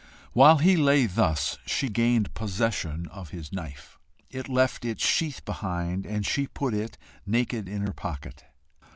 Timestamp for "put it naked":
6.47-7.69